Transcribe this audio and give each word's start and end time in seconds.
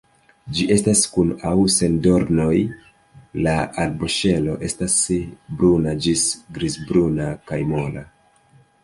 Ĝi 0.57 0.63
estas 0.75 1.01
kun 1.15 1.33
aŭ 1.49 1.57
sen 1.73 1.97
dornoj, 2.07 2.55
la 3.47 3.53
arboŝelo 3.83 4.55
estas 4.69 4.97
bruna 5.61 5.95
ĝis 6.07 6.25
grizbruna 6.57 7.29
kaj 7.53 7.61
mola. 7.75 8.05